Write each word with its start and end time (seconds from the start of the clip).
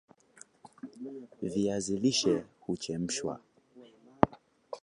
viazi 1.51 1.95
lishe 2.03 2.35
huchemshwa 2.61 3.33